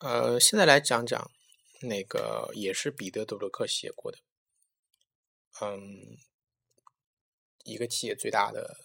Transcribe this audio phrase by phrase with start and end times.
[0.00, 1.30] 呃，现在来讲讲
[1.82, 4.16] 那个也是彼得·德鲁克写过的，
[5.60, 6.16] 嗯，
[7.64, 8.78] 一个企业最大的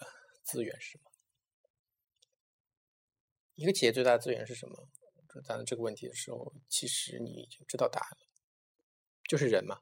[0.44, 1.10] 资源是什么？
[3.54, 4.90] 一个企业最大的资源是什么？
[5.46, 8.26] 谈到这个问题的时候，其实你已经知道答案了，
[9.26, 9.80] 就是人嘛。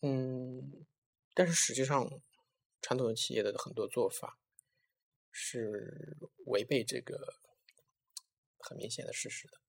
[0.00, 0.86] 嗯，
[1.34, 2.22] 但是实际上，
[2.80, 4.38] 传统的企业的很多做法
[5.30, 6.16] 是
[6.46, 7.43] 违背这个。
[8.66, 9.60] 很明显的事实的，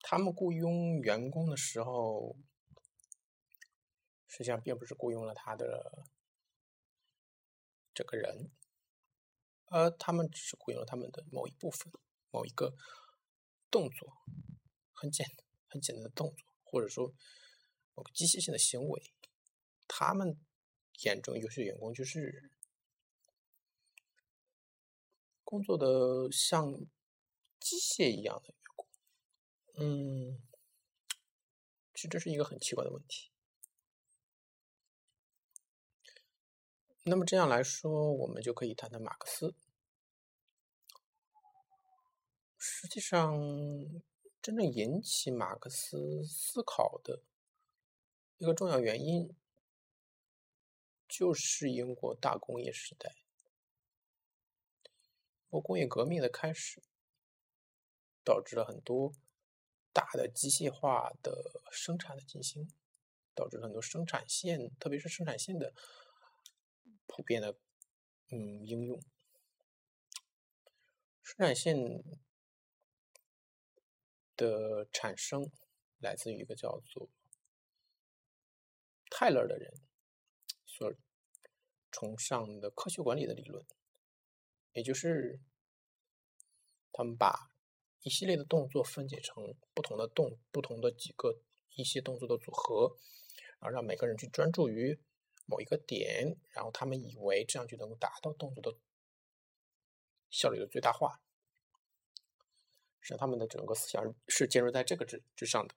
[0.00, 2.36] 他们雇佣员工的时候，
[4.26, 6.04] 实际上并不是雇佣了他的
[7.94, 8.50] 这个人，
[9.66, 11.92] 而他们只是雇佣了他们的某一部分、
[12.30, 12.74] 某一个
[13.70, 14.12] 动作，
[14.92, 15.24] 很简
[15.68, 17.14] 很简单的动作，或者说
[17.94, 19.02] 某个机械性的行为。
[19.86, 20.36] 他们
[21.04, 22.50] 眼中优秀员工就是。
[25.48, 26.74] 工作的像
[27.58, 28.86] 机械一样的员工，
[29.76, 30.42] 嗯，
[31.94, 33.30] 其实这是一个很奇怪的问题。
[37.04, 39.54] 那么这样来说，我们就可以谈谈马克思。
[42.58, 43.32] 实际上，
[44.42, 47.22] 真正引起马克思思考的
[48.36, 49.34] 一个重要原因，
[51.08, 53.16] 就是英国大工业时代。
[55.50, 56.82] 或工业革命的开始，
[58.24, 59.12] 导致了很多
[59.92, 62.68] 大的机械化的生产的进行，
[63.34, 65.72] 导致了很多生产线，特别是生产线的
[67.06, 67.58] 普遍的
[68.30, 69.00] 嗯应用。
[71.22, 71.76] 生产线
[74.36, 75.50] 的产生
[75.98, 77.08] 来自于一个叫做
[79.10, 79.74] 泰勒的人
[80.64, 80.92] 所
[81.90, 83.64] 崇尚的科学管理的理论。
[84.72, 85.40] 也就是，
[86.92, 87.50] 他们把
[88.02, 91.40] 一系列的动作分解成不同的动、不同的几个
[91.74, 92.96] 一些动作的组合，
[93.58, 95.00] 然后让每个人去专注于
[95.46, 98.78] 某一个点，然后他们以为这样就能够达到动作的
[100.30, 101.20] 效率的最大化。
[103.00, 105.74] 实际上，他们的整个思想是建立在这个之之上的。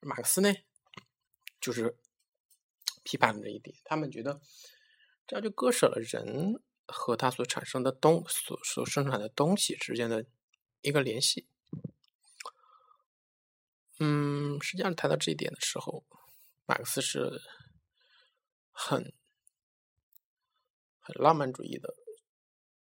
[0.00, 0.52] 马克思呢，
[1.60, 1.98] 就是。
[3.04, 4.40] 批判的这一点，他们觉得
[5.26, 10.26] 这样就割舍了人和他所产生的东所所生产的东西之间的
[10.80, 11.46] 一个联系。
[14.00, 16.04] 嗯，实际上谈到这一点的时候，
[16.66, 17.40] 马克思是
[18.72, 19.12] 很
[20.98, 21.94] 很浪漫主义的，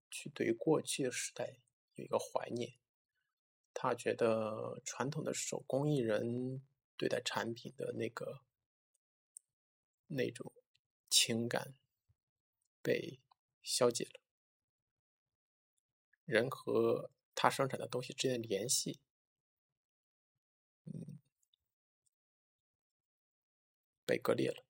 [0.10, 1.58] 去对于过去的时代
[1.96, 2.76] 有一个怀念。
[3.74, 6.62] 他觉得传统的手工艺人
[6.96, 8.42] 对待产品的那个。
[10.14, 10.52] 那种
[11.10, 11.74] 情感
[12.82, 13.20] 被
[13.64, 14.20] 消解了，
[16.26, 19.00] 人和他生产的东西之间的联系，
[20.86, 21.20] 嗯，
[24.06, 24.66] 被割裂了。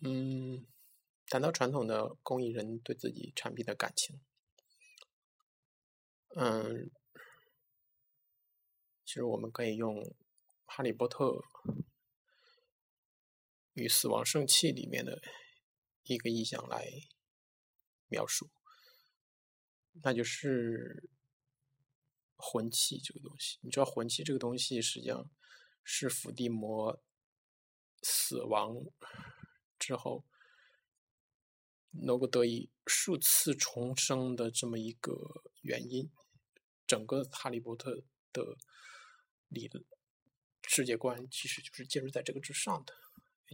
[0.00, 0.66] 嗯，
[1.26, 4.20] 谈到传统的工艺人对自己产品的感情，
[6.36, 6.90] 嗯，
[9.04, 9.96] 其实我们可以用
[10.66, 11.26] 《哈利波特》。
[13.74, 15.22] 与死亡圣器里面的
[16.04, 16.88] 一个意象来
[18.08, 18.50] 描述，
[20.02, 21.08] 那就是
[22.36, 23.58] 魂器这个东西。
[23.62, 25.30] 你知道魂器这个东西实际上
[25.84, 27.02] 是伏地魔
[28.02, 28.76] 死亡
[29.78, 30.24] 之后
[31.90, 36.10] 能够得以数次重生的这么一个原因。
[36.86, 38.02] 整个哈利波特
[38.32, 38.58] 的
[39.48, 39.82] 理论
[40.68, 42.94] 世界观其实就是建立在这个之上的。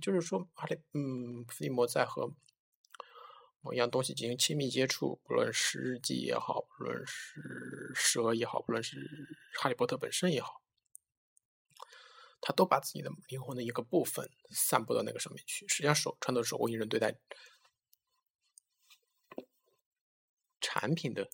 [0.00, 2.32] 就是说，哈利，嗯，伏地魔在和
[3.60, 8.96] 某一样东西进行亲密接触，不论是日记也好，不论是蛇也好，不论是
[9.54, 10.62] 哈利波特本身也好，
[12.40, 15.66] 他都把自己的灵魂的一个部分散布到那个上面去。
[15.68, 17.18] 实际上，手传统手工艺人对待
[20.60, 21.28] 产品的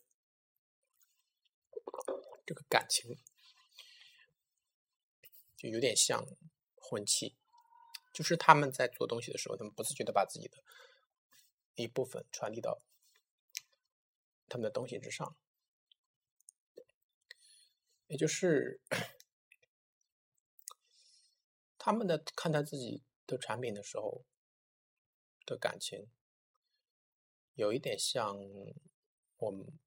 [2.45, 3.17] 这个感情，
[5.55, 6.25] 就有点像
[6.75, 7.35] 魂器。
[8.15, 10.63] 就是他们在做东西的时候，他们不自觉的把自己的
[11.75, 12.81] 一部分传递到
[14.47, 15.35] 他们的东西之上，
[18.07, 18.79] 也就是
[21.77, 24.23] 他们的看待自己的产品的时候
[25.45, 26.07] 的感情，
[27.55, 28.37] 有一点像
[29.35, 29.77] 我们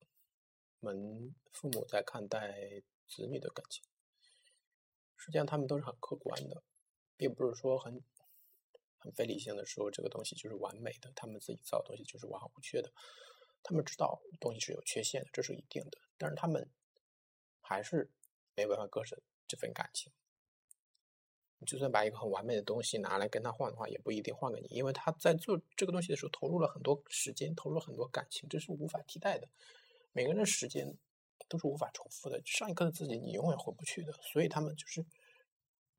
[0.80, 3.82] 们父母在看待子女的感情，
[5.16, 6.62] 实际上他们都是很客观的，
[7.16, 8.04] 并不是说很。
[8.98, 12.92] 很非理性的说这个东西就是完美的，他们自己造的东西就是完好无缺的。
[13.62, 16.68] 他们知道东西是有缺陷的，这是一定的，但是他们
[17.60, 18.10] 还是
[18.54, 20.12] 没办法割舍这份感情。
[21.60, 29.48] 你就算把一个很完美的东西拿来跟他换的话，也不一定换给你，因为他在做这个东西的时候投入了很多时间，投入了很多感情，这是无法替代的。
[30.12, 30.96] 每个人的时间
[31.48, 35.04] 都是无法重复的，上一刻的自己你永远回不去的，所以他们就是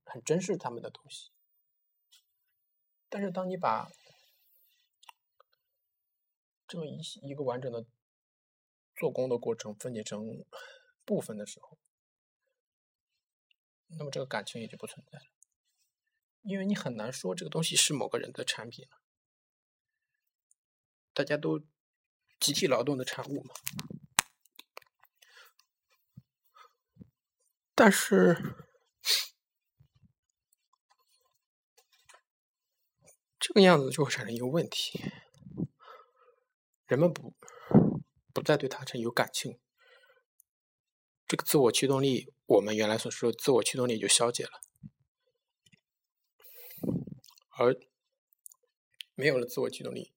[0.06, 1.30] 很珍视他们的东西。
[3.10, 3.90] 但是当你把
[6.68, 7.86] 这么一一个完整的
[8.96, 10.46] 做工的过程分解成
[11.04, 11.80] 部分的时候，
[13.88, 15.26] 那么这个感情也就不存在了。
[16.42, 19.02] 因为你很难说这个东西是某个人的产品了，
[21.14, 21.60] 大家都
[22.40, 23.54] 集体劳动的产物嘛。
[27.74, 28.69] 但是
[33.50, 35.04] 这个样子就会产生一个问题：
[36.86, 37.34] 人们不
[38.32, 39.60] 不再对它产有感情，
[41.26, 44.52] 这个自我驱动力，我们原来所说的自我驱动力就消解了。
[47.58, 47.76] 而
[49.16, 50.14] 没有了自我驱动力，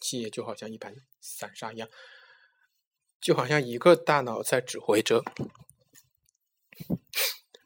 [0.00, 1.86] 企业就好像一盘散沙一样，
[3.20, 5.22] 就好像一个大脑在指挥着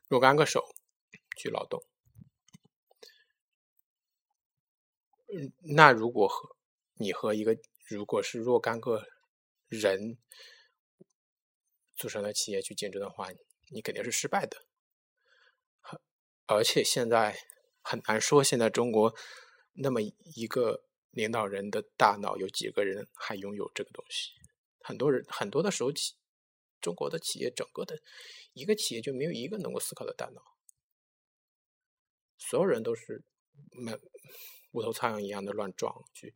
[0.08, 0.74] 若干个手
[1.36, 1.84] 去劳动。
[5.12, 5.16] 嗯，
[5.76, 6.56] 那如果和
[6.94, 7.56] 你和一个
[7.88, 9.06] 如果是若干个
[9.68, 10.18] 人
[11.94, 13.28] 组成的企业去竞争的话，
[13.70, 14.64] 你肯定是失败的。
[16.46, 17.36] 而且现在。
[17.86, 19.14] 很难说，现在中国
[19.74, 24.30] 那么一个领导人的大脑有几个人还拥有这个东西？
[24.80, 26.14] 很多人很多的时候，企
[26.80, 28.00] 中国的企业整个的
[28.54, 30.42] 一个企业就没有一个能够思考的大脑，
[32.38, 33.22] 所有人都是
[33.70, 33.92] 没
[34.74, 36.34] 无头苍蝇一样的乱撞，去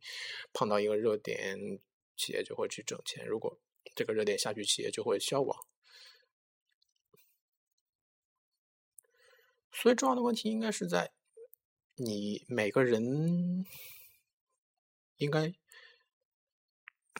[0.51, 1.79] 碰到一个热点，
[2.17, 3.59] 企业就会去挣钱；如果
[3.93, 5.55] 这个热点下去，企业就会消亡。
[9.71, 11.11] 所以，重要的问题应该是在。
[12.01, 13.65] 你每个人
[15.17, 15.53] 应该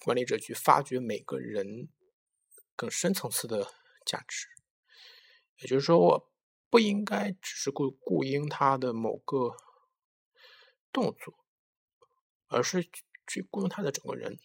[0.06, 1.90] 管理者去发掘每个人
[2.78, 3.74] 更深层次的
[4.06, 4.48] 价值，
[5.58, 6.32] 也就是说，我
[6.70, 9.54] 不应该只是顾顾应他的某个
[10.92, 11.46] 动作，
[12.48, 12.90] 而是
[13.28, 14.40] 去雇佣他的整个人。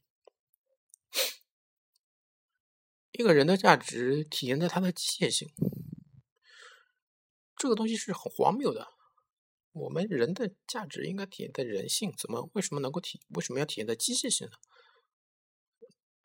[3.12, 5.48] 一个人的价值体现在他的机械性，
[7.56, 8.92] 这个东西是很荒谬的。
[9.72, 14.56] 我们人的价值应该体现在人性，怎么为什么能够体为什么要体现在机械性呢？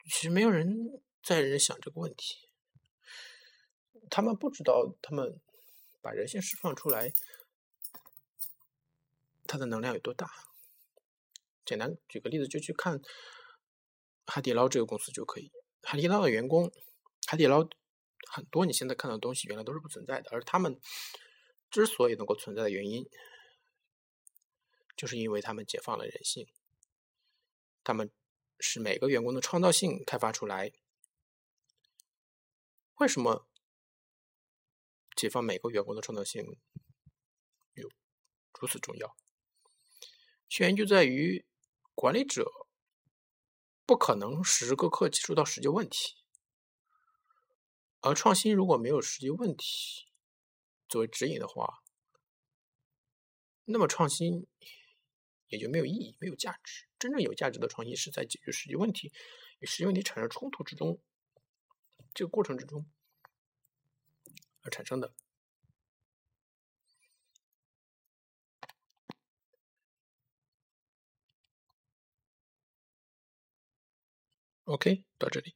[0.05, 2.49] 其实没有人在人想这个问题，
[4.09, 5.39] 他们不知道，他们
[6.01, 7.13] 把人性释放出来，
[9.49, 10.29] 它的能量有多大？
[11.65, 13.01] 简单举个例子，就去看
[14.27, 15.51] 海底捞这个公司就可以。
[15.81, 16.71] 海底捞的员工，
[17.25, 17.67] 海底捞
[18.29, 20.79] 很多你现在看到的东西原来都是不存在的，而他们
[21.71, 23.09] 之所以能够存在的原因。
[24.95, 26.47] 就是因为他们解放了人性，
[27.83, 28.11] 他们
[28.59, 30.71] 是每个员工的创造性开发出来。
[32.97, 33.47] 为什么
[35.15, 36.45] 解放每个员工的创造性
[37.73, 37.89] 有
[38.59, 39.15] 如此重要？
[40.57, 41.45] 原因就在于
[41.95, 42.51] 管理者
[43.85, 46.15] 不可能时时刻刻接触到实际问题，
[48.01, 50.07] 而创新如果没有实际问题
[50.87, 51.83] 作为指引的话，
[53.65, 54.47] 那么创新。
[55.51, 56.85] 也就没有意义，没有价值。
[56.99, 59.11] 真正有价值的创新是在解决实际问题
[59.57, 61.01] 与实际问题产生冲突之中，
[62.13, 62.85] 这个过程之中
[64.61, 65.15] 而产生的。
[74.69, 75.55] OK，到这里。